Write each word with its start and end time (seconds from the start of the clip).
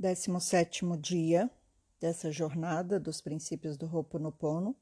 17 0.00 0.96
dia 0.98 1.50
dessa 2.00 2.32
jornada 2.32 2.98
dos 2.98 3.20
princípios 3.20 3.76
do 3.76 3.84
Ho'oponopono 3.84 4.74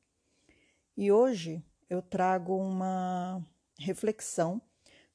e 0.97 1.11
hoje 1.11 1.61
eu 1.91 2.01
trago 2.01 2.57
uma 2.57 3.45
reflexão 3.81 4.63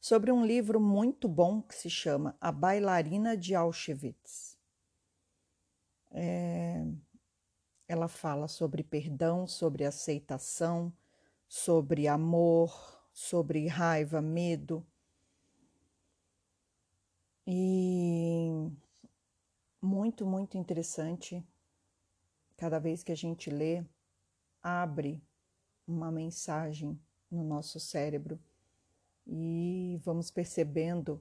sobre 0.02 0.30
um 0.30 0.46
livro 0.46 0.78
muito 0.78 1.30
bom 1.30 1.62
que 1.62 1.74
se 1.74 1.90
chama 1.90 2.36
A 2.42 2.52
Bailarina 2.52 3.38
de 3.38 3.56
Auschwitz. 3.56 4.58
É, 6.12 6.86
ela 7.88 8.10
fala 8.10 8.50
sobre 8.50 8.84
perdão, 8.84 9.48
sobre 9.48 9.86
aceitação, 9.86 10.92
sobre 11.48 12.10
amor, 12.10 13.08
sobre 13.14 13.68
raiva, 13.68 14.22
medo. 14.22 14.86
E 17.48 17.83
muito, 20.14 20.26
muito 20.28 20.58
interessante. 20.60 21.44
Cada 22.56 22.78
vez 22.78 23.02
que 23.02 23.12
a 23.12 23.16
gente 23.16 23.50
lê, 23.50 23.84
abre 24.62 25.20
uma 25.88 26.12
mensagem 26.12 27.02
no 27.32 27.44
nosso 27.44 27.80
cérebro 27.80 28.40
e 29.26 30.00
vamos 30.04 30.30
percebendo 30.30 31.20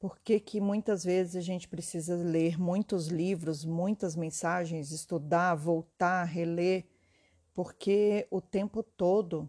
por 0.00 0.18
que, 0.18 0.40
que 0.40 0.60
muitas 0.60 1.04
vezes 1.04 1.36
a 1.36 1.40
gente 1.40 1.68
precisa 1.68 2.16
ler 2.16 2.58
muitos 2.58 3.06
livros, 3.06 3.64
muitas 3.64 4.16
mensagens, 4.16 4.90
estudar, 4.90 5.54
voltar, 5.54 6.24
reler, 6.24 6.84
porque 7.54 8.26
o 8.28 8.40
tempo 8.40 8.82
todo 8.82 9.48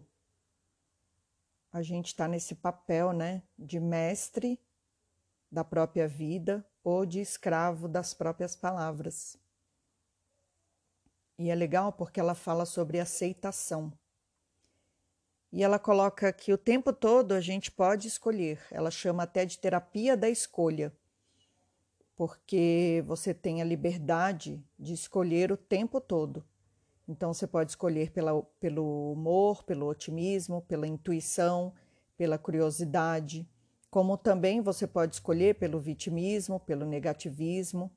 a 1.72 1.82
gente 1.82 2.06
está 2.06 2.28
nesse 2.28 2.54
papel 2.54 3.12
né, 3.12 3.42
de 3.58 3.80
mestre 3.80 4.60
da 5.54 5.62
própria 5.62 6.08
vida 6.08 6.66
ou 6.82 7.06
de 7.06 7.20
escravo 7.20 7.86
das 7.86 8.12
próprias 8.12 8.56
palavras. 8.56 9.38
E 11.38 11.48
é 11.48 11.54
legal 11.54 11.92
porque 11.92 12.18
ela 12.18 12.34
fala 12.34 12.66
sobre 12.66 12.98
aceitação. 12.98 13.92
E 15.52 15.62
ela 15.62 15.78
coloca 15.78 16.32
que 16.32 16.52
o 16.52 16.58
tempo 16.58 16.92
todo 16.92 17.32
a 17.32 17.40
gente 17.40 17.70
pode 17.70 18.08
escolher. 18.08 18.60
Ela 18.70 18.90
chama 18.90 19.22
até 19.22 19.44
de 19.44 19.56
terapia 19.56 20.16
da 20.16 20.28
escolha, 20.28 20.92
porque 22.16 23.04
você 23.06 23.32
tem 23.32 23.62
a 23.62 23.64
liberdade 23.64 24.62
de 24.76 24.92
escolher 24.92 25.52
o 25.52 25.56
tempo 25.56 26.00
todo. 26.00 26.44
Então 27.06 27.32
você 27.32 27.46
pode 27.46 27.70
escolher 27.70 28.10
pela, 28.10 28.42
pelo 28.58 29.12
humor, 29.12 29.62
pelo 29.62 29.86
otimismo, 29.86 30.62
pela 30.62 30.88
intuição, 30.88 31.72
pela 32.16 32.38
curiosidade, 32.38 33.48
como 33.94 34.18
também 34.18 34.60
você 34.60 34.88
pode 34.88 35.14
escolher 35.14 35.54
pelo 35.54 35.78
vitimismo, 35.78 36.58
pelo 36.58 36.84
negativismo. 36.84 37.92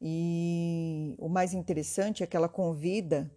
E 0.00 1.14
o 1.20 1.28
mais 1.28 1.54
interessante 1.54 2.24
é 2.24 2.26
que 2.26 2.36
ela 2.36 2.48
convida 2.48 3.30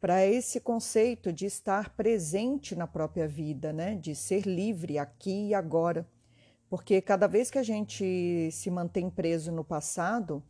para 0.00 0.24
esse 0.24 0.58
conceito 0.58 1.34
de 1.34 1.44
estar 1.44 1.90
presente 1.90 2.74
na 2.74 2.86
própria 2.86 3.28
vida, 3.28 3.74
né? 3.74 3.94
de 3.94 4.14
ser 4.14 4.46
livre 4.46 4.96
aqui 4.96 5.48
e 5.48 5.54
agora. 5.54 6.08
Porque 6.70 7.02
cada 7.02 7.26
vez 7.26 7.50
que 7.50 7.58
a 7.58 7.62
gente 7.62 8.48
se 8.50 8.70
mantém 8.70 9.10
preso 9.10 9.52
no 9.52 9.62
passado, 9.62 10.42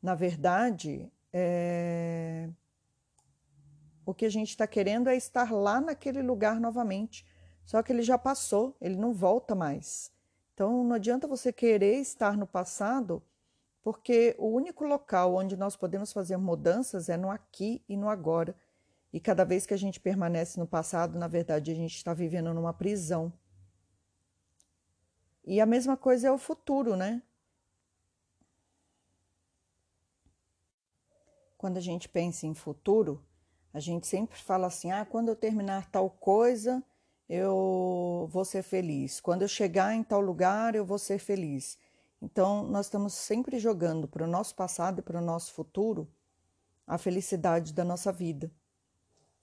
na 0.00 0.14
verdade, 0.14 1.10
é... 1.32 2.48
o 4.06 4.14
que 4.14 4.26
a 4.26 4.30
gente 4.30 4.50
está 4.50 4.64
querendo 4.64 5.08
é 5.08 5.16
estar 5.16 5.50
lá 5.50 5.80
naquele 5.80 6.22
lugar 6.22 6.60
novamente. 6.60 7.26
Só 7.64 7.82
que 7.82 7.92
ele 7.92 8.02
já 8.02 8.18
passou, 8.18 8.76
ele 8.80 8.96
não 8.96 9.12
volta 9.12 9.54
mais. 9.54 10.12
Então 10.54 10.84
não 10.84 10.94
adianta 10.94 11.26
você 11.26 11.52
querer 11.52 11.96
estar 11.96 12.36
no 12.36 12.46
passado, 12.46 13.22
porque 13.82 14.34
o 14.38 14.48
único 14.48 14.84
local 14.84 15.34
onde 15.34 15.56
nós 15.56 15.76
podemos 15.76 16.12
fazer 16.12 16.36
mudanças 16.36 17.08
é 17.08 17.16
no 17.16 17.30
aqui 17.30 17.82
e 17.88 17.96
no 17.96 18.08
agora. 18.08 18.54
E 19.12 19.20
cada 19.20 19.44
vez 19.44 19.66
que 19.66 19.74
a 19.74 19.76
gente 19.76 20.00
permanece 20.00 20.58
no 20.58 20.66
passado, 20.66 21.18
na 21.18 21.28
verdade, 21.28 21.70
a 21.70 21.74
gente 21.74 21.96
está 21.96 22.14
vivendo 22.14 22.54
numa 22.54 22.72
prisão. 22.72 23.32
E 25.44 25.60
a 25.60 25.66
mesma 25.66 25.96
coisa 25.96 26.28
é 26.28 26.30
o 26.30 26.38
futuro, 26.38 26.96
né? 26.96 27.22
Quando 31.58 31.76
a 31.76 31.80
gente 31.80 32.08
pensa 32.08 32.46
em 32.46 32.54
futuro, 32.54 33.24
a 33.72 33.80
gente 33.80 34.06
sempre 34.06 34.38
fala 34.38 34.68
assim: 34.68 34.92
ah, 34.92 35.04
quando 35.04 35.28
eu 35.28 35.36
terminar 35.36 35.90
tal 35.90 36.08
coisa, 36.08 36.82
eu 37.34 38.28
vou 38.30 38.44
ser 38.44 38.62
feliz. 38.62 39.18
Quando 39.18 39.40
eu 39.40 39.48
chegar 39.48 39.94
em 39.94 40.02
tal 40.02 40.20
lugar, 40.20 40.74
eu 40.74 40.84
vou 40.84 40.98
ser 40.98 41.18
feliz. 41.18 41.78
Então, 42.20 42.62
nós 42.64 42.86
estamos 42.86 43.14
sempre 43.14 43.58
jogando 43.58 44.06
para 44.06 44.24
o 44.24 44.26
nosso 44.26 44.54
passado 44.54 44.98
e 44.98 45.02
para 45.02 45.18
o 45.18 45.24
nosso 45.24 45.54
futuro 45.54 46.06
a 46.86 46.98
felicidade 46.98 47.72
da 47.72 47.84
nossa 47.84 48.12
vida, 48.12 48.52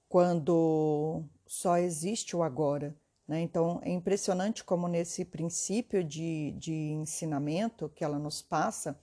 quando 0.07 1.23
só 1.47 1.79
existe 1.79 2.35
o 2.35 2.44
agora. 2.44 2.95
Né? 3.27 3.41
Então, 3.41 3.79
é 3.81 3.89
impressionante 3.89 4.63
como 4.63 4.88
nesse 4.88 5.25
princípio 5.25 6.03
de, 6.03 6.51
de 6.59 6.91
ensinamento 6.91 7.89
que 7.89 8.03
ela 8.03 8.19
nos 8.19 8.39
passa, 8.39 9.00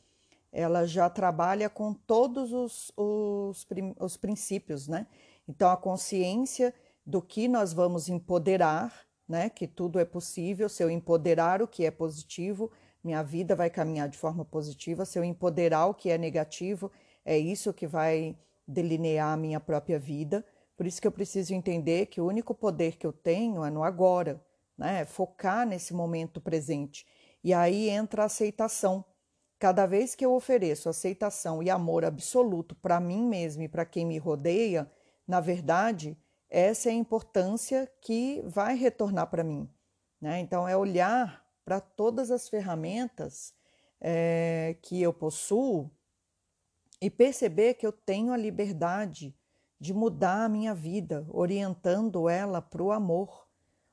ela 0.53 0.87
já 0.87 1.11
trabalha 1.11 1.69
com 1.69 1.93
todos 1.93 2.53
os, 2.53 2.93
os, 2.97 3.67
os 3.99 4.17
princípios. 4.17 4.87
Né? 4.87 5.09
Então, 5.49 5.71
a 5.71 5.77
consciência 5.77 6.73
do 7.07 7.23
que 7.23 7.47
nós 7.47 7.73
vamos 7.73 8.09
empoderar, 8.09 9.07
né? 9.29 9.49
Que 9.49 9.67
tudo 9.67 10.01
é 10.01 10.05
possível. 10.05 10.69
Se 10.69 10.83
eu 10.83 10.91
empoderar 10.91 11.63
o 11.63 11.69
que 11.69 11.85
é 11.85 11.91
positivo, 11.91 12.71
minha 13.03 13.23
vida 13.23 13.55
vai 13.55 13.71
caminhar 13.71 14.09
de 14.09 14.19
forma 14.19 14.45
positiva. 14.45 15.05
Se 15.05 15.19
eu 15.19 15.23
empoderar 15.23 15.87
o 15.87 15.95
que 15.95 16.11
é 16.11 16.19
negativo, 16.19 16.91
é 17.25 17.39
isso 17.39 17.73
que 17.73 17.87
vai 17.87 18.37
delinear 18.67 19.33
a 19.33 19.37
minha 19.37 19.61
própria 19.61 19.99
vida. 19.99 20.45
Por 20.77 20.87
isso 20.87 21.01
que 21.01 21.07
eu 21.07 21.13
preciso 21.13 21.55
entender 21.55 22.07
que 22.07 22.21
o 22.21 22.27
único 22.27 22.55
poder 22.55 22.97
que 22.97 23.07
eu 23.07 23.13
tenho 23.13 23.65
é 23.65 23.71
no 23.71 23.85
agora, 23.85 24.45
né? 24.77 25.03
É 25.03 25.05
focar 25.05 25.65
nesse 25.65 25.95
momento 25.95 26.41
presente. 26.41 27.07
E 27.43 27.55
aí 27.55 27.89
entra 27.89 28.23
a 28.23 28.27
aceitação. 28.27 29.05
Cada 29.59 29.87
vez 29.87 30.15
que 30.15 30.27
eu 30.27 30.35
ofereço 30.35 30.89
aceitação 30.89 31.63
e 31.63 31.71
amor 31.71 32.05
absoluto 32.05 32.75
para 32.75 33.01
mim 33.01 33.27
mesmo 33.27 33.63
e 33.63 33.69
para 33.69 33.87
quem 33.87 34.05
me 34.05 34.19
rodeia, 34.19 34.91
na 35.27 35.41
verdade, 35.41 36.19
essa 36.49 36.89
é 36.89 36.93
a 36.93 36.97
importância 36.97 37.91
que 38.01 38.43
vai 38.45 38.77
retornar 38.77 39.29
para 39.29 39.45
mim. 39.45 39.69
Né? 40.21 40.41
Então, 40.41 40.67
é 40.69 40.77
olhar 40.77 41.45
para 41.65 41.81
todas 41.81 42.31
as 42.31 42.49
ferramentas 42.49 43.55
é, 44.01 44.77
que 44.83 45.03
eu 45.03 45.13
possuo 45.13 45.91
e 47.01 47.11
perceber 47.11 47.75
que 47.75 47.87
eu 47.87 47.93
tenho 47.93 48.33
a 48.33 48.37
liberdade 48.37 49.35
de 49.79 49.93
mudar 49.93 50.45
a 50.45 50.49
minha 50.49 50.75
vida, 50.75 51.27
orientando 51.29 52.29
ela 52.29 52.63
para 52.63 52.83
o 52.83 52.93
amor, 52.93 53.47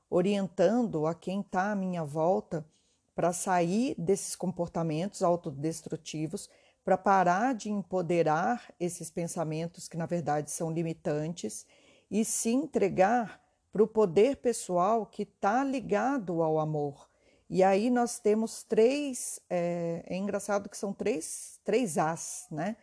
orientando 0.08 1.06
a 1.06 1.14
quem 1.14 1.40
está 1.40 1.72
à 1.72 1.74
minha 1.74 2.04
volta 2.04 2.66
para 3.14 3.32
sair 3.32 3.94
desses 3.98 4.34
comportamentos 4.34 5.22
autodestrutivos, 5.22 6.48
para 6.84 6.96
parar 6.96 7.54
de 7.54 7.70
empoderar 7.70 8.72
esses 8.78 9.10
pensamentos 9.10 9.88
que, 9.88 9.96
na 9.96 10.06
verdade, 10.06 10.50
são 10.50 10.70
limitantes 10.70 11.66
e 12.14 12.24
se 12.24 12.50
entregar 12.50 13.42
para 13.72 13.82
o 13.82 13.88
poder 13.88 14.36
pessoal 14.36 15.04
que 15.04 15.24
está 15.24 15.64
ligado 15.64 16.44
ao 16.44 16.60
amor. 16.60 17.10
E 17.50 17.60
aí 17.60 17.90
nós 17.90 18.20
temos 18.20 18.62
três, 18.62 19.40
é, 19.50 20.04
é, 20.06 20.16
engraçado 20.16 20.68
que 20.68 20.76
são 20.76 20.92
três, 20.92 21.58
três 21.64 21.98
As, 21.98 22.46
né? 22.52 22.76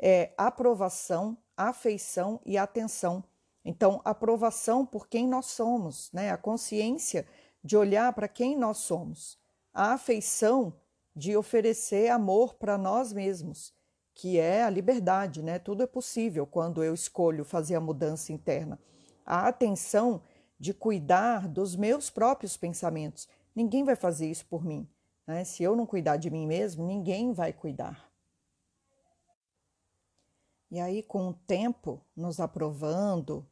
É 0.00 0.32
aprovação, 0.36 1.38
afeição 1.56 2.40
e 2.44 2.58
atenção. 2.58 3.22
Então, 3.64 4.00
aprovação 4.04 4.84
por 4.84 5.06
quem 5.06 5.28
nós 5.28 5.46
somos, 5.46 6.10
né? 6.10 6.32
A 6.32 6.36
consciência 6.36 7.24
de 7.62 7.76
olhar 7.76 8.12
para 8.12 8.26
quem 8.26 8.58
nós 8.58 8.78
somos. 8.78 9.38
A 9.72 9.92
afeição 9.92 10.74
de 11.14 11.36
oferecer 11.36 12.10
amor 12.10 12.54
para 12.54 12.76
nós 12.76 13.12
mesmos 13.12 13.72
que 14.14 14.38
é 14.38 14.62
a 14.62 14.70
liberdade, 14.70 15.42
né? 15.42 15.58
Tudo 15.58 15.82
é 15.82 15.86
possível 15.86 16.46
quando 16.46 16.82
eu 16.82 16.94
escolho 16.94 17.44
fazer 17.44 17.74
a 17.74 17.80
mudança 17.80 18.32
interna. 18.32 18.78
A 19.24 19.48
atenção 19.48 20.22
de 20.58 20.72
cuidar 20.72 21.48
dos 21.48 21.74
meus 21.74 22.10
próprios 22.10 22.56
pensamentos. 22.56 23.28
Ninguém 23.54 23.84
vai 23.84 23.96
fazer 23.96 24.30
isso 24.30 24.46
por 24.46 24.64
mim. 24.64 24.88
Né? 25.26 25.44
Se 25.44 25.62
eu 25.62 25.74
não 25.74 25.86
cuidar 25.86 26.16
de 26.16 26.30
mim 26.30 26.46
mesmo, 26.46 26.86
ninguém 26.86 27.32
vai 27.32 27.52
cuidar. 27.52 28.10
E 30.70 30.80
aí, 30.80 31.02
com 31.02 31.28
o 31.28 31.34
tempo, 31.34 32.00
nos 32.16 32.40
aprovando, 32.40 33.46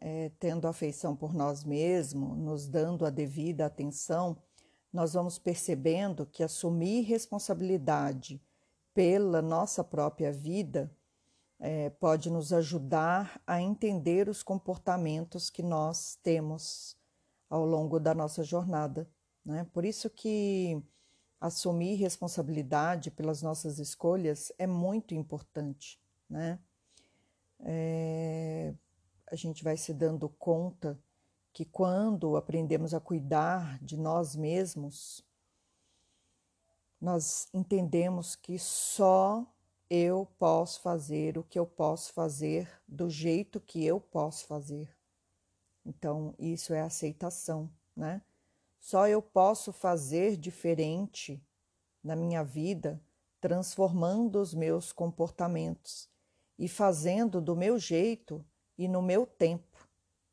é, 0.00 0.30
tendo 0.38 0.66
afeição 0.66 1.14
por 1.14 1.32
nós 1.32 1.62
mesmos, 1.62 2.36
nos 2.36 2.66
dando 2.66 3.06
a 3.06 3.10
devida 3.10 3.66
atenção, 3.66 4.36
nós 4.92 5.14
vamos 5.14 5.38
percebendo 5.38 6.26
que 6.26 6.42
assumir 6.42 7.02
responsabilidade 7.02 8.40
pela 8.94 9.42
nossa 9.42 9.82
própria 9.82 10.32
vida 10.32 10.90
é, 11.58 11.90
pode 11.90 12.30
nos 12.30 12.52
ajudar 12.52 13.40
a 13.46 13.60
entender 13.60 14.28
os 14.28 14.42
comportamentos 14.42 15.50
que 15.50 15.62
nós 15.62 16.16
temos 16.22 16.96
ao 17.50 17.66
longo 17.66 17.98
da 17.98 18.14
nossa 18.14 18.42
jornada. 18.42 19.08
Né? 19.44 19.66
Por 19.72 19.84
isso 19.84 20.08
que 20.08 20.82
assumir 21.40 21.96
responsabilidade 21.96 23.10
pelas 23.10 23.42
nossas 23.42 23.78
escolhas 23.78 24.52
é 24.58 24.66
muito 24.66 25.14
importante, 25.14 26.00
né? 26.28 26.58
É, 27.60 28.74
a 29.30 29.36
gente 29.36 29.62
vai 29.62 29.76
se 29.76 29.92
dando 29.92 30.28
conta 30.28 30.98
que 31.52 31.64
quando 31.64 32.36
aprendemos 32.36 32.94
a 32.94 33.00
cuidar 33.00 33.78
de 33.82 33.96
nós 33.96 34.34
mesmos, 34.34 35.24
nós 37.00 37.48
entendemos 37.52 38.34
que 38.34 38.58
só 38.58 39.46
eu 39.88 40.26
posso 40.38 40.80
fazer 40.80 41.36
o 41.38 41.44
que 41.44 41.58
eu 41.58 41.66
posso 41.66 42.12
fazer 42.12 42.68
do 42.88 43.08
jeito 43.08 43.60
que 43.60 43.84
eu 43.84 44.00
posso 44.00 44.46
fazer. 44.46 44.88
Então, 45.84 46.34
isso 46.38 46.72
é 46.72 46.80
aceitação, 46.80 47.70
né? 47.94 48.22
Só 48.80 49.06
eu 49.06 49.20
posso 49.22 49.72
fazer 49.72 50.36
diferente 50.36 51.42
na 52.02 52.16
minha 52.16 52.42
vida, 52.42 53.00
transformando 53.40 54.40
os 54.40 54.54
meus 54.54 54.92
comportamentos 54.92 56.08
e 56.58 56.68
fazendo 56.68 57.40
do 57.40 57.54
meu 57.54 57.78
jeito 57.78 58.44
e 58.76 58.88
no 58.88 59.02
meu 59.02 59.26
tempo, 59.26 59.88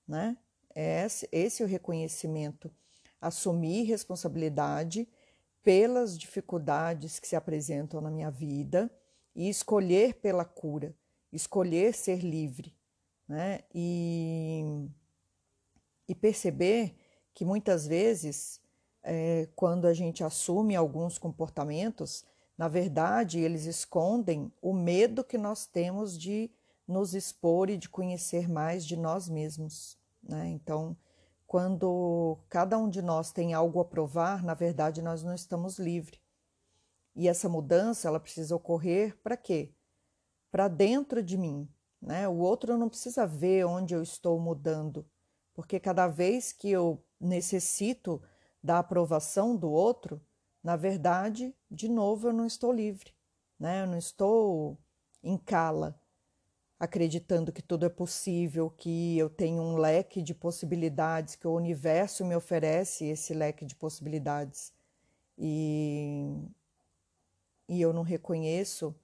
né? 0.08 0.38
É 0.74 1.06
esse, 1.06 1.28
esse 1.32 1.62
é 1.62 1.66
o 1.66 1.70
reconhecimento, 1.70 2.72
assumir 3.20 3.84
responsabilidade 3.84 5.08
pelas 5.64 6.18
dificuldades 6.18 7.20
que 7.20 7.28
se 7.28 7.36
apresentam 7.36 8.02
na 8.02 8.10
minha 8.10 8.32
vida 8.32 8.90
e 9.36 9.50
escolher 9.50 10.16
pela 10.16 10.44
cura, 10.44 10.96
escolher 11.32 11.94
ser 11.94 12.20
livre, 12.20 12.76
né? 13.28 13.62
E, 13.74 14.90
e 16.08 16.16
perceber 16.16 16.96
que 17.34 17.46
muitas 17.46 17.88
vezes, 17.88 18.60
é, 19.04 19.48
quando 19.56 19.86
a 19.86 19.94
gente 19.94 20.24
assume 20.24 20.76
alguns 20.76 21.18
comportamentos, 21.18 22.26
na 22.58 22.68
verdade, 22.68 23.40
eles 23.40 23.66
escondem 23.66 24.52
o 24.62 24.74
medo 24.74 25.24
que 25.24 25.38
nós 25.38 25.66
temos 25.66 26.18
de 26.18 26.52
nos 26.88 27.16
expor 27.16 27.70
e 27.70 27.78
de 27.78 27.88
conhecer 27.88 28.50
mais 28.50 28.86
de 28.86 28.98
nós 28.98 29.30
mesmos. 29.30 29.98
Né? 30.22 30.50
Então, 30.50 30.96
quando 31.52 32.40
cada 32.48 32.78
um 32.78 32.90
de 32.90 33.02
nós 33.02 33.34
tem 33.34 33.54
algo 33.54 33.82
a 33.82 33.84
provar, 33.84 34.42
na 34.42 34.54
verdade, 34.54 35.02
nós 35.02 35.22
não 35.22 35.36
estamos 35.36 35.78
livres. 35.78 36.22
E 37.14 37.28
essa 37.28 37.50
mudança, 37.50 38.08
ela 38.08 38.22
precisa 38.22 38.56
ocorrer 38.56 39.20
para 39.22 39.36
quê? 39.36 39.76
Para 40.50 40.70
dentro 40.70 41.22
de 41.22 41.38
mim. 41.38 41.70
Né? 42.02 42.26
O 42.26 42.38
outro 42.38 42.78
não 42.78 42.88
precisa 42.88 43.28
ver 43.28 43.66
onde 43.66 43.94
eu 43.94 44.02
estou 44.02 44.40
mudando, 44.40 45.06
porque 45.54 45.78
cada 45.78 46.08
vez 46.08 46.54
que 46.54 46.72
eu 46.72 47.04
necessito 47.20 48.24
da 48.64 48.80
aprovação 48.80 49.54
do 49.54 49.70
outro, 49.70 50.26
na 50.64 50.78
verdade, 50.78 51.54
de 51.70 51.90
novo, 51.90 52.30
eu 52.30 52.34
não 52.34 52.46
estou 52.46 52.72
livre, 52.72 53.14
né? 53.60 53.82
Eu 53.82 53.88
não 53.88 53.98
estou 53.98 54.80
em 55.22 55.38
cala, 55.38 56.01
acreditando 56.82 57.52
que 57.52 57.62
tudo 57.62 57.86
é 57.86 57.90
possível, 57.90 58.68
que 58.68 59.16
eu 59.16 59.30
tenho 59.30 59.62
um 59.62 59.78
leque 59.78 60.20
de 60.20 60.34
possibilidades, 60.34 61.36
que 61.36 61.48
o 61.48 61.54
universo 61.54 62.26
me 62.26 62.36
oferece 62.36 63.06
esse 63.06 63.36
leque 63.36 63.68
de 63.68 63.76
possibilidades. 63.76 64.74
E, 65.38 66.34
e 67.70 67.80
eu 67.80 67.94
não 67.94 68.02
reconheço 68.02 68.96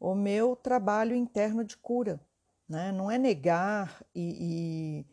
o 0.00 0.16
meu 0.16 0.56
trabalho 0.56 1.14
interno 1.14 1.62
de 1.62 1.76
cura. 1.76 2.20
Né? 2.68 2.90
Não 2.90 3.08
é 3.08 3.18
negar 3.18 4.04
e, 4.12 5.04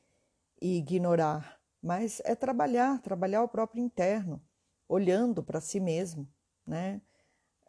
e, 0.60 0.68
e 0.68 0.78
ignorar, 0.80 1.62
mas 1.80 2.24
é 2.26 2.34
trabalhar, 2.34 3.00
trabalhar 3.04 3.44
o 3.44 3.48
próprio 3.48 3.84
interno, 3.84 4.42
olhando 4.88 5.44
para 5.44 5.62
si 5.62 5.80
mesmo, 5.80 6.28
né? 6.66 7.00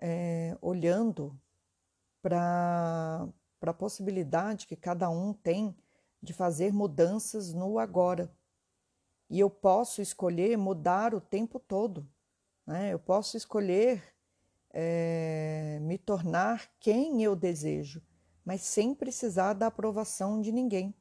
É, 0.00 0.56
olhando 0.62 1.38
para 2.22 3.28
a 3.62 3.74
possibilidade 3.74 4.66
que 4.66 4.76
cada 4.76 5.10
um 5.10 5.32
tem 5.32 5.76
de 6.22 6.32
fazer 6.32 6.72
mudanças 6.72 7.52
no 7.52 7.78
agora. 7.78 8.32
E 9.28 9.38
eu 9.38 9.50
posso 9.50 10.00
escolher 10.00 10.56
mudar 10.56 11.14
o 11.14 11.20
tempo 11.20 11.60
todo, 11.60 12.08
né? 12.66 12.92
eu 12.92 12.98
posso 12.98 13.36
escolher 13.36 14.02
é, 14.70 15.78
me 15.82 15.98
tornar 15.98 16.70
quem 16.80 17.22
eu 17.22 17.36
desejo, 17.36 18.02
mas 18.44 18.62
sem 18.62 18.94
precisar 18.94 19.54
da 19.54 19.66
aprovação 19.66 20.40
de 20.40 20.50
ninguém. 20.50 20.94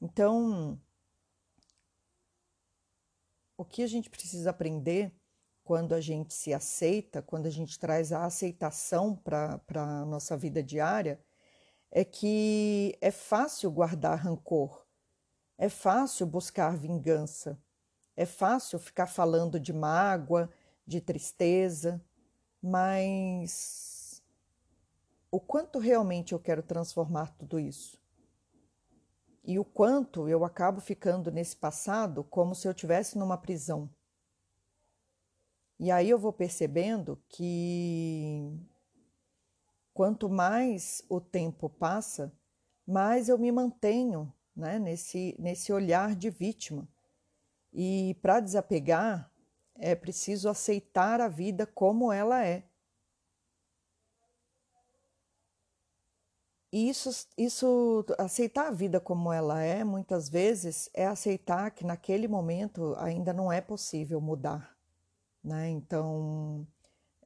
Então, 0.00 0.80
o 3.56 3.64
que 3.64 3.82
a 3.82 3.86
gente 3.86 4.08
precisa 4.08 4.50
aprender 4.50 5.12
quando 5.64 5.92
a 5.92 6.00
gente 6.00 6.32
se 6.32 6.54
aceita, 6.54 7.20
quando 7.20 7.46
a 7.46 7.50
gente 7.50 7.78
traz 7.78 8.12
a 8.12 8.24
aceitação 8.24 9.14
para 9.14 9.60
a 9.74 10.04
nossa 10.06 10.36
vida 10.36 10.62
diária, 10.62 11.20
é 11.90 12.04
que 12.04 12.96
é 13.00 13.10
fácil 13.10 13.70
guardar 13.70 14.18
rancor, 14.18 14.86
é 15.56 15.68
fácil 15.68 16.26
buscar 16.26 16.76
vingança, 16.76 17.58
é 18.16 18.26
fácil 18.26 18.78
ficar 18.78 19.06
falando 19.06 19.58
de 19.58 19.72
mágoa, 19.72 20.50
de 20.86 21.00
tristeza, 21.00 22.00
mas 22.62 24.22
o 25.30 25.40
quanto 25.40 25.78
realmente 25.78 26.32
eu 26.32 26.38
quero 26.38 26.62
transformar 26.62 27.32
tudo 27.36 27.58
isso? 27.58 27.98
e 29.48 29.58
o 29.58 29.64
quanto 29.64 30.28
eu 30.28 30.44
acabo 30.44 30.78
ficando 30.78 31.30
nesse 31.30 31.56
passado 31.56 32.22
como 32.22 32.54
se 32.54 32.68
eu 32.68 32.74
tivesse 32.74 33.16
numa 33.16 33.38
prisão. 33.38 33.88
E 35.80 35.90
aí 35.90 36.10
eu 36.10 36.18
vou 36.18 36.34
percebendo 36.34 37.18
que 37.30 38.52
quanto 39.98 40.28
mais 40.28 41.02
o 41.08 41.20
tempo 41.20 41.68
passa, 41.68 42.32
mais 42.86 43.28
eu 43.28 43.36
me 43.36 43.50
mantenho 43.50 44.32
né, 44.54 44.78
nesse, 44.78 45.34
nesse 45.40 45.72
olhar 45.72 46.14
de 46.14 46.30
vítima. 46.30 46.88
E 47.72 48.16
para 48.22 48.38
desapegar, 48.38 49.28
é 49.74 49.96
preciso 49.96 50.48
aceitar 50.48 51.20
a 51.20 51.26
vida 51.26 51.66
como 51.66 52.12
ela 52.12 52.46
é. 52.46 52.62
E 56.72 56.88
isso, 56.88 57.26
isso, 57.36 58.06
aceitar 58.18 58.68
a 58.68 58.70
vida 58.70 59.00
como 59.00 59.32
ela 59.32 59.60
é, 59.60 59.82
muitas 59.82 60.28
vezes, 60.28 60.88
é 60.94 61.08
aceitar 61.08 61.72
que 61.72 61.84
naquele 61.84 62.28
momento 62.28 62.94
ainda 62.98 63.32
não 63.32 63.50
é 63.50 63.60
possível 63.60 64.20
mudar. 64.20 64.78
Né? 65.42 65.70
Então, 65.70 66.64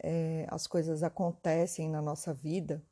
é, 0.02 0.46
as 0.50 0.66
coisas 0.66 1.02
acontecem 1.04 1.88
na 1.88 2.02
nossa 2.02 2.35
vida 2.35 2.85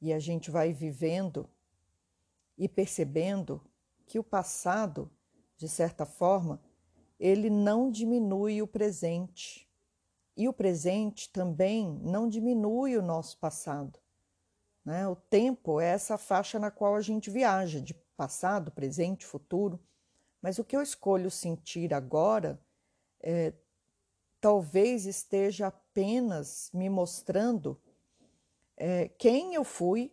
e 0.00 0.12
a 0.12 0.18
gente 0.18 0.50
vai 0.50 0.72
vivendo 0.72 1.48
e 2.56 2.68
percebendo 2.68 3.64
que 4.06 4.18
o 4.18 4.24
passado, 4.24 5.10
de 5.56 5.68
certa 5.68 6.04
forma, 6.04 6.60
ele 7.18 7.48
não 7.48 7.90
diminui 7.90 8.60
o 8.60 8.66
presente. 8.66 9.68
E 10.36 10.46
o 10.46 10.52
presente 10.52 11.32
também 11.32 11.98
não 12.02 12.28
diminui 12.28 12.96
o 12.96 13.02
nosso 13.02 13.38
passado. 13.38 13.98
Né? 14.84 15.08
O 15.08 15.16
tempo 15.16 15.80
é 15.80 15.86
essa 15.86 16.16
faixa 16.16 16.58
na 16.58 16.70
qual 16.70 16.94
a 16.94 17.00
gente 17.00 17.30
viaja, 17.30 17.80
de 17.80 17.94
passado, 18.16 18.70
presente, 18.70 19.26
futuro. 19.26 19.80
Mas 20.40 20.58
o 20.58 20.64
que 20.64 20.76
eu 20.76 20.82
escolho 20.82 21.30
sentir 21.30 21.92
agora 21.92 22.60
é, 23.20 23.52
talvez 24.40 25.06
esteja 25.06 25.68
apenas 25.68 26.70
me 26.72 26.88
mostrando 26.88 27.80
é, 28.76 29.08
quem 29.08 29.54
eu 29.54 29.64
fui 29.64 30.12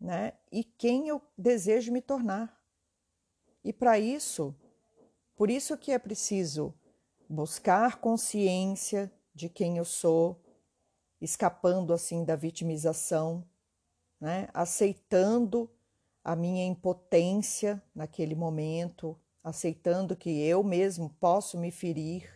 né, 0.00 0.34
e 0.52 0.62
quem 0.62 1.08
eu 1.08 1.22
desejo 1.36 1.92
me 1.92 2.02
tornar. 2.02 2.60
E 3.64 3.72
para 3.72 3.98
isso, 3.98 4.54
por 5.34 5.50
isso 5.50 5.76
que 5.78 5.90
é 5.90 5.98
preciso 5.98 6.74
buscar 7.28 7.96
consciência 7.96 9.10
de 9.34 9.48
quem 9.48 9.78
eu 9.78 9.84
sou, 9.84 10.40
escapando 11.20 11.92
assim 11.92 12.24
da 12.24 12.36
vitimização, 12.36 13.44
né? 14.20 14.48
aceitando 14.52 15.70
a 16.22 16.36
minha 16.36 16.64
impotência 16.64 17.82
naquele 17.94 18.34
momento, 18.34 19.18
aceitando 19.42 20.14
que 20.14 20.30
eu 20.30 20.62
mesmo 20.62 21.10
posso 21.18 21.58
me 21.58 21.70
ferir 21.70 22.33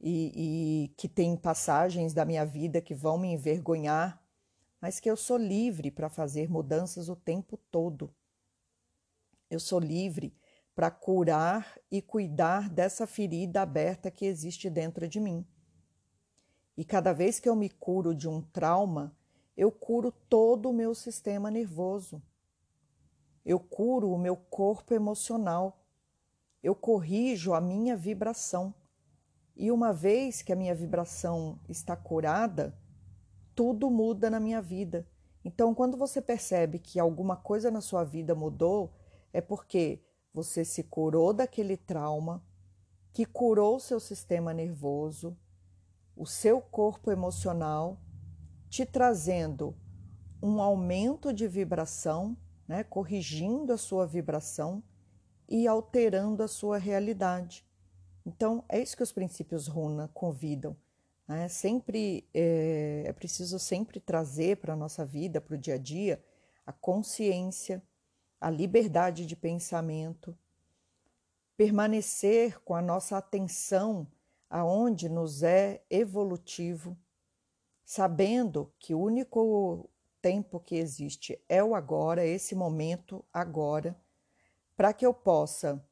e, 0.00 0.32
e, 0.84 0.88
que 0.96 1.08
tem 1.08 1.36
passagens 1.36 2.14
da 2.14 2.24
minha 2.24 2.44
vida 2.44 2.80
que 2.80 2.94
vão 2.94 3.18
me 3.18 3.28
envergonhar, 3.28 4.22
mas 4.80 4.98
que 4.98 5.10
eu 5.10 5.16
sou 5.16 5.36
livre 5.36 5.90
para 5.90 6.08
fazer 6.08 6.48
mudanças 6.48 7.08
o 7.08 7.16
tempo 7.16 7.58
todo. 7.70 8.12
Eu 9.50 9.60
sou 9.60 9.78
livre 9.78 10.34
para 10.74 10.90
curar 10.90 11.78
e 11.90 12.00
cuidar 12.00 12.70
dessa 12.70 13.06
ferida 13.06 13.60
aberta 13.60 14.10
que 14.10 14.24
existe 14.24 14.70
dentro 14.70 15.06
de 15.06 15.20
mim. 15.20 15.46
E 16.76 16.84
cada 16.84 17.12
vez 17.12 17.38
que 17.38 17.48
eu 17.48 17.54
me 17.54 17.68
curo 17.68 18.14
de 18.14 18.26
um 18.26 18.40
trauma, 18.40 19.14
eu 19.54 19.70
curo 19.70 20.10
todo 20.10 20.70
o 20.70 20.72
meu 20.72 20.94
sistema 20.94 21.50
nervoso. 21.50 22.22
Eu 23.44 23.60
curo 23.60 24.10
o 24.10 24.18
meu 24.18 24.36
corpo 24.36 24.94
emocional. 24.94 25.84
Eu 26.62 26.74
corrijo 26.74 27.52
a 27.52 27.60
minha 27.60 27.96
vibração. 27.96 28.74
E 29.62 29.70
uma 29.70 29.92
vez 29.92 30.40
que 30.40 30.54
a 30.54 30.56
minha 30.56 30.74
vibração 30.74 31.60
está 31.68 31.94
curada, 31.94 32.74
tudo 33.54 33.90
muda 33.90 34.30
na 34.30 34.40
minha 34.40 34.62
vida. 34.62 35.06
Então, 35.44 35.74
quando 35.74 35.98
você 35.98 36.22
percebe 36.22 36.78
que 36.78 36.98
alguma 36.98 37.36
coisa 37.36 37.70
na 37.70 37.82
sua 37.82 38.02
vida 38.02 38.34
mudou, 38.34 38.90
é 39.34 39.40
porque 39.42 40.02
você 40.32 40.64
se 40.64 40.82
curou 40.84 41.34
daquele 41.34 41.76
trauma, 41.76 42.42
que 43.12 43.26
curou 43.26 43.76
o 43.76 43.80
seu 43.80 44.00
sistema 44.00 44.54
nervoso, 44.54 45.36
o 46.16 46.24
seu 46.24 46.62
corpo 46.62 47.10
emocional, 47.10 48.00
te 48.70 48.86
trazendo 48.86 49.76
um 50.42 50.62
aumento 50.62 51.34
de 51.34 51.46
vibração, 51.46 52.34
né, 52.66 52.82
corrigindo 52.82 53.74
a 53.74 53.76
sua 53.76 54.06
vibração 54.06 54.82
e 55.46 55.68
alterando 55.68 56.42
a 56.42 56.48
sua 56.48 56.78
realidade. 56.78 57.68
Então, 58.30 58.64
é 58.68 58.80
isso 58.80 58.96
que 58.96 59.02
os 59.02 59.10
princípios 59.10 59.66
Runa 59.66 60.08
convidam. 60.14 60.76
Né? 61.26 61.48
Sempre 61.48 62.24
é, 62.32 63.02
é 63.04 63.12
preciso 63.12 63.58
sempre 63.58 63.98
trazer 63.98 64.58
para 64.58 64.74
a 64.74 64.76
nossa 64.76 65.04
vida, 65.04 65.40
para 65.40 65.56
o 65.56 65.58
dia 65.58 65.74
a 65.74 65.78
dia, 65.78 66.24
a 66.64 66.72
consciência, 66.72 67.82
a 68.40 68.48
liberdade 68.48 69.26
de 69.26 69.34
pensamento, 69.34 70.38
permanecer 71.56 72.60
com 72.60 72.76
a 72.76 72.80
nossa 72.80 73.18
atenção 73.18 74.06
aonde 74.48 75.08
nos 75.08 75.42
é 75.42 75.82
evolutivo, 75.90 76.96
sabendo 77.84 78.72
que 78.78 78.94
o 78.94 79.00
único 79.00 79.90
tempo 80.22 80.60
que 80.60 80.76
existe 80.76 81.36
é 81.48 81.62
o 81.64 81.74
agora, 81.74 82.24
esse 82.24 82.54
momento 82.54 83.24
agora, 83.32 84.00
para 84.76 84.92
que 84.92 85.04
eu 85.04 85.12
possa 85.12 85.84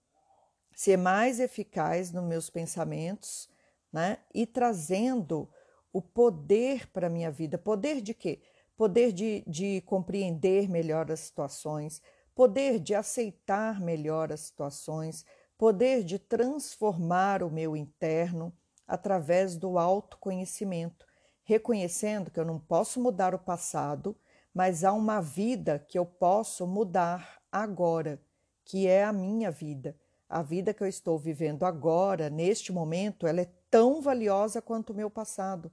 ser 0.79 0.97
mais 0.97 1.41
eficaz 1.41 2.13
nos 2.13 2.23
meus 2.23 2.49
pensamentos, 2.49 3.51
né? 3.93 4.19
E 4.33 4.47
trazendo 4.47 5.51
o 5.93 6.01
poder 6.01 6.87
para 6.93 7.09
a 7.09 7.11
minha 7.11 7.33
vida. 7.33 7.59
Poder 7.59 8.01
de 8.01 8.15
quê? 8.15 8.41
Poder 8.77 9.11
de, 9.11 9.43
de 9.45 9.81
compreender 9.81 10.69
melhor 10.69 11.11
as 11.11 11.19
situações, 11.19 12.01
poder 12.33 12.79
de 12.79 12.95
aceitar 12.95 13.81
melhor 13.81 14.31
as 14.33 14.43
situações, 14.43 15.27
poder 15.59 16.05
de 16.05 16.17
transformar 16.17 17.43
o 17.43 17.51
meu 17.51 17.77
interno 17.77 18.57
através 18.87 19.57
do 19.57 19.81
autoconhecimento, 19.81 21.09
reconhecendo 21.43 22.31
que 22.31 22.39
eu 22.39 22.45
não 22.45 22.61
posso 22.61 23.01
mudar 23.01 23.35
o 23.35 23.39
passado, 23.41 24.17
mas 24.55 24.85
há 24.85 24.93
uma 24.93 25.21
vida 25.21 25.85
que 25.89 25.99
eu 25.99 26.07
posso 26.07 26.69
mudar 26.69 27.43
agora, 27.51 28.23
que 28.65 28.87
é 28.87 29.03
a 29.03 29.13
minha 29.13 29.51
vida. 29.51 29.97
A 30.29 30.43
vida 30.43 30.75
que 30.75 30.83
eu 30.83 30.87
estou 30.87 31.19
vivendo 31.19 31.65
agora, 31.65 32.29
neste 32.29 32.71
momento, 32.71 33.27
ela 33.27 33.41
é 33.41 33.51
tão 33.71 34.03
valiosa 34.03 34.61
quanto 34.61 34.91
o 34.91 34.95
meu 34.95 35.09
passado. 35.09 35.73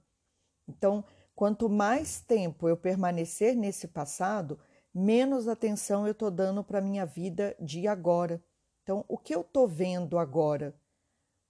Então, 0.66 1.04
quanto 1.34 1.68
mais 1.68 2.20
tempo 2.20 2.66
eu 2.66 2.76
permanecer 2.76 3.54
nesse 3.54 3.86
passado, 3.86 4.58
menos 4.94 5.46
atenção 5.46 6.06
eu 6.06 6.12
estou 6.12 6.30
dando 6.30 6.64
para 6.64 6.78
a 6.78 6.82
minha 6.82 7.04
vida 7.04 7.54
de 7.60 7.86
agora. 7.86 8.42
Então, 8.82 9.04
o 9.06 9.18
que 9.18 9.34
eu 9.34 9.42
estou 9.42 9.68
vendo 9.68 10.18
agora? 10.18 10.74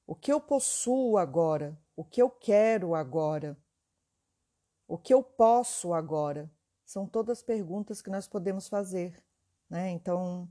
O 0.04 0.14
que 0.14 0.32
eu 0.32 0.40
possuo 0.40 1.16
agora? 1.16 1.78
O 1.94 2.04
que 2.04 2.20
eu 2.20 2.28
quero 2.28 2.94
agora? 2.94 3.56
O 4.88 4.98
que 4.98 5.14
eu 5.14 5.22
posso 5.22 5.94
agora? 5.94 6.50
São 6.84 7.06
todas 7.06 7.40
perguntas 7.40 8.02
que 8.02 8.10
nós 8.10 8.26
podemos 8.26 8.68
fazer. 8.68 9.22
Né? 9.70 9.90
Então, 9.90 10.48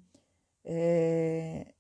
é 0.63 1.75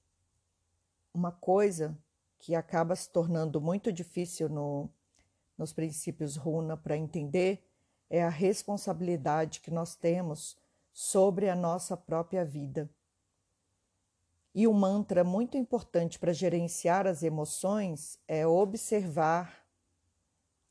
uma 1.15 1.31
coisa 1.31 1.97
que 2.37 2.53
acaba 2.53 2.93
se 2.93 3.09
tornando 3.09 3.61
muito 3.61 3.91
difícil 3.91 4.49
no, 4.49 4.89
nos 5.57 5.71
princípios 5.71 6.35
Runa 6.35 6.75
para 6.75 6.97
entender 6.97 7.65
é 8.09 8.21
a 8.21 8.29
responsabilidade 8.29 9.61
que 9.61 9.71
nós 9.71 9.95
temos 9.95 10.57
sobre 10.91 11.49
a 11.49 11.55
nossa 11.55 11.95
própria 11.95 12.43
vida. 12.43 12.89
E 14.53 14.67
um 14.67 14.73
mantra 14.73 15.23
muito 15.23 15.57
importante 15.57 16.19
para 16.19 16.33
gerenciar 16.33 17.07
as 17.07 17.23
emoções 17.23 18.19
é 18.27 18.45
observar, 18.45 19.65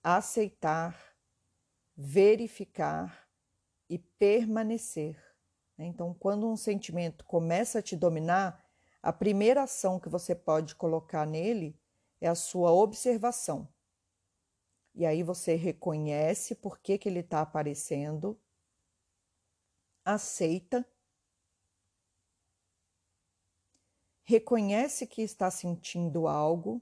aceitar, 0.02 1.16
verificar 1.96 3.28
e 3.88 3.98
permanecer. 3.98 5.16
Né? 5.76 5.86
Então, 5.86 6.14
quando 6.14 6.48
um 6.48 6.56
sentimento 6.56 7.24
começa 7.24 7.78
a 7.78 7.82
te 7.82 7.96
dominar, 7.96 8.63
a 9.04 9.12
primeira 9.12 9.64
ação 9.64 10.00
que 10.00 10.08
você 10.08 10.34
pode 10.34 10.74
colocar 10.74 11.26
nele 11.26 11.78
é 12.22 12.26
a 12.26 12.34
sua 12.34 12.72
observação. 12.72 13.68
E 14.94 15.04
aí 15.04 15.22
você 15.22 15.56
reconhece 15.56 16.54
por 16.54 16.78
que, 16.78 16.96
que 16.96 17.06
ele 17.06 17.20
está 17.20 17.42
aparecendo, 17.42 18.40
aceita 20.02 20.86
reconhece 24.22 25.06
que 25.06 25.20
está 25.20 25.50
sentindo 25.50 26.26
algo 26.26 26.80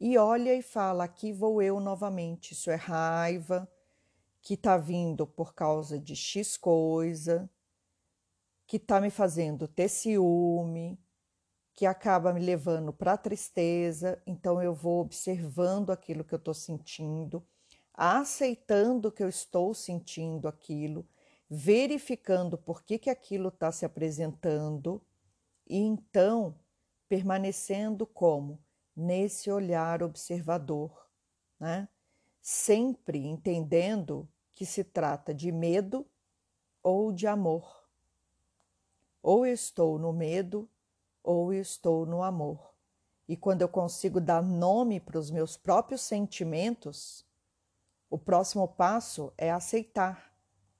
e 0.00 0.18
olha 0.18 0.56
e 0.56 0.60
fala: 0.60 1.04
aqui 1.04 1.32
vou 1.32 1.62
eu 1.62 1.78
novamente. 1.78 2.52
Isso 2.52 2.68
é 2.68 2.74
raiva 2.74 3.70
que 4.42 4.54
está 4.54 4.76
vindo 4.76 5.24
por 5.24 5.54
causa 5.54 6.00
de 6.00 6.16
X 6.16 6.56
coisa, 6.56 7.48
que 8.68 8.76
está 8.76 9.00
me 9.00 9.10
fazendo 9.10 9.66
ter 9.66 9.88
ciúme, 9.88 10.96
que 11.74 11.86
acaba 11.86 12.32
me 12.32 12.40
levando 12.40 12.92
para 12.92 13.16
tristeza. 13.16 14.22
Então 14.24 14.62
eu 14.62 14.72
vou 14.72 15.00
observando 15.00 15.90
aquilo 15.90 16.22
que 16.22 16.34
eu 16.34 16.38
estou 16.38 16.54
sentindo, 16.54 17.44
aceitando 17.92 19.10
que 19.10 19.24
eu 19.24 19.28
estou 19.28 19.74
sentindo 19.74 20.46
aquilo 20.46 21.04
verificando 21.48 22.58
por 22.58 22.82
que, 22.82 22.98
que 22.98 23.08
aquilo 23.08 23.48
está 23.48 23.72
se 23.72 23.84
apresentando 23.84 25.02
e 25.66 25.78
então 25.78 26.58
permanecendo 27.08 28.06
como 28.06 28.62
nesse 28.94 29.50
olhar 29.50 30.02
observador, 30.02 31.08
né? 31.58 31.88
sempre 32.40 33.18
entendendo 33.26 34.28
que 34.52 34.66
se 34.66 34.84
trata 34.84 35.32
de 35.32 35.50
medo 35.50 36.06
ou 36.82 37.12
de 37.12 37.26
amor. 37.26 37.77
Ou 39.22 39.46
estou 39.46 39.98
no 39.98 40.12
medo 40.12 40.68
ou 41.22 41.52
estou 41.52 42.06
no 42.06 42.22
amor. 42.22 42.74
E 43.28 43.36
quando 43.36 43.62
eu 43.62 43.68
consigo 43.68 44.20
dar 44.20 44.42
nome 44.42 45.00
para 45.00 45.18
os 45.18 45.30
meus 45.30 45.56
próprios 45.56 46.00
sentimentos, 46.00 47.26
o 48.08 48.18
próximo 48.18 48.66
passo 48.66 49.32
é 49.36 49.50
aceitar 49.50 50.28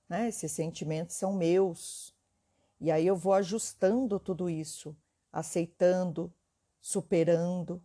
né? 0.09 0.27
Esses 0.27 0.51
sentimentos 0.51 1.15
são 1.15 1.31
meus. 1.31 2.15
E 2.81 2.89
aí 2.89 3.05
eu 3.05 3.15
vou 3.15 3.33
ajustando 3.33 4.19
tudo 4.19 4.49
isso, 4.49 4.97
aceitando, 5.31 6.33
superando. 6.81 7.81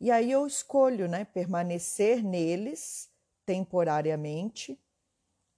E 0.00 0.10
aí 0.10 0.30
eu 0.30 0.46
escolho, 0.46 1.08
né, 1.08 1.24
permanecer 1.24 2.22
neles 2.22 3.10
temporariamente 3.44 4.78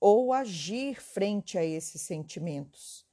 ou 0.01 0.33
agir 0.33 1.01
frente 1.01 1.59
a 1.59 1.65
esses 1.65 2.01
sentimentos. 2.01 3.06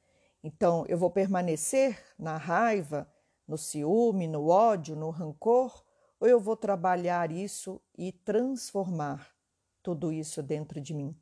Então, 0.43 0.85
eu 0.89 0.97
vou 0.97 1.09
permanecer 1.09 1.97
na 2.19 2.35
raiva, 2.35 3.07
no 3.47 3.57
ciúme, 3.57 4.27
no 4.27 4.49
ódio, 4.49 4.93
no 4.93 5.09
rancor, 5.09 5.83
ou 6.19 6.27
eu 6.27 6.39
vou 6.39 6.57
trabalhar 6.57 7.31
isso 7.31 7.81
e 7.97 8.11
transformar 8.11 9.33
tudo 9.81 10.11
isso 10.11 10.43
dentro 10.43 10.81
de 10.81 10.93
mim. 10.93 11.15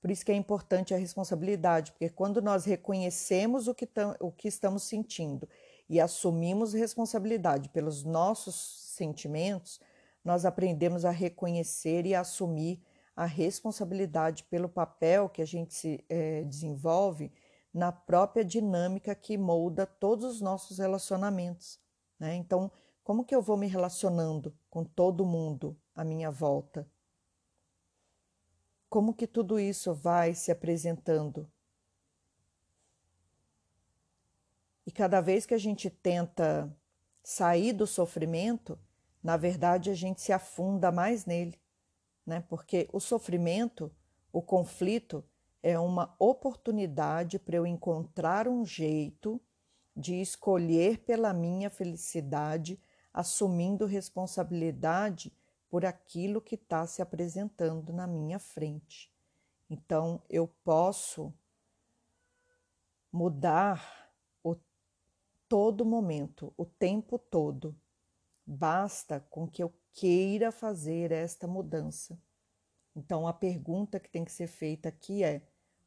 Por 0.00 0.10
isso 0.10 0.24
que 0.24 0.30
é 0.30 0.34
importante 0.34 0.94
a 0.94 0.98
responsabilidade, 0.98 1.92
porque 1.92 2.08
quando 2.10 2.42
nós 2.42 2.64
reconhecemos 2.64 3.66
o 3.66 3.74
que, 3.74 3.88
o 4.20 4.30
que 4.30 4.46
estamos 4.46 4.82
sentindo 4.82 5.48
e 5.88 5.98
assumimos 5.98 6.74
responsabilidade 6.74 7.70
pelos 7.70 8.04
nossos 8.04 8.54
sentimentos, 8.94 9.80
nós 10.22 10.44
aprendemos 10.44 11.04
a 11.04 11.10
reconhecer 11.10 12.04
e 12.04 12.14
assumir 12.14 12.80
a 13.14 13.24
responsabilidade 13.24 14.44
pelo 14.44 14.68
papel 14.68 15.28
que 15.28 15.40
a 15.40 15.46
gente 15.46 15.72
se 15.74 16.04
é, 16.08 16.44
desenvolve 16.44 17.32
na 17.76 17.92
própria 17.92 18.44
dinâmica 18.44 19.14
que 19.14 19.36
molda 19.36 19.86
todos 19.86 20.24
os 20.24 20.40
nossos 20.40 20.78
relacionamentos. 20.78 21.78
Né? 22.18 22.34
Então, 22.34 22.70
como 23.04 23.24
que 23.24 23.34
eu 23.34 23.42
vou 23.42 23.56
me 23.56 23.66
relacionando 23.66 24.56
com 24.70 24.82
todo 24.82 25.26
mundo 25.26 25.76
à 25.94 26.02
minha 26.02 26.30
volta? 26.30 26.88
como 28.88 29.12
que 29.12 29.26
tudo 29.26 29.58
isso 29.58 29.92
vai 29.92 30.34
se 30.34 30.50
apresentando. 30.50 31.46
E 34.86 34.90
cada 34.90 35.20
vez 35.20 35.44
que 35.44 35.54
a 35.54 35.58
gente 35.58 35.90
tenta 35.90 36.74
sair 37.22 37.72
do 37.72 37.86
sofrimento, 37.86 38.78
na 39.22 39.36
verdade 39.36 39.90
a 39.90 39.94
gente 39.94 40.20
se 40.20 40.32
afunda 40.32 40.92
mais 40.92 41.26
nele, 41.26 41.60
né? 42.24 42.44
Porque 42.48 42.88
o 42.92 43.00
sofrimento, 43.00 43.92
o 44.32 44.40
conflito, 44.40 45.24
é 45.68 45.76
uma 45.80 46.14
oportunidade 46.16 47.40
para 47.40 47.56
eu 47.56 47.66
encontrar 47.66 48.46
um 48.46 48.64
jeito 48.64 49.40
de 49.96 50.20
escolher 50.20 50.98
pela 50.98 51.32
minha 51.32 51.68
felicidade 51.68 52.80
assumindo 53.12 53.84
responsabilidade 53.84 55.32
por 55.68 55.84
aquilo 55.84 56.40
que 56.40 56.54
está 56.54 56.86
se 56.86 57.02
apresentando 57.02 57.92
na 57.92 58.06
minha 58.06 58.38
frente. 58.38 59.12
Então, 59.68 60.22
eu 60.30 60.46
posso 60.62 61.34
mudar 63.10 64.08
o 64.44 64.54
todo 65.48 65.84
momento, 65.84 66.54
o 66.56 66.64
tempo 66.64 67.18
todo. 67.18 67.74
Basta 68.46 69.18
com 69.18 69.48
que 69.48 69.64
eu 69.64 69.74
queira 69.92 70.52
fazer 70.52 71.10
esta 71.10 71.48
mudança. 71.48 72.16
Então, 72.94 73.26
a 73.26 73.32
pergunta 73.32 73.98
que 73.98 74.08
tem 74.08 74.24
que 74.24 74.30
ser 74.30 74.46
feita 74.46 74.88
aqui 74.88 75.24
é: 75.24 75.42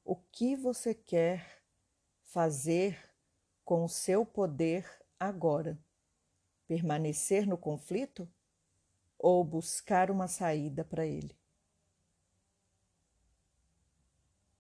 o 0.09 0.15
que 0.15 0.55
você 0.55 0.91
quer 0.95 1.61
fazer 2.23 2.99
com 3.63 3.83
o 3.83 3.87
seu 3.87 4.25
poder 4.25 4.83
agora? 5.19 5.77
Permanecer 6.67 7.45
no 7.45 7.55
conflito 7.55 8.27
ou 9.19 9.43
buscar 9.43 10.09
uma 10.09 10.27
saída 10.27 10.83
para 10.83 11.05
ele? 11.05 11.38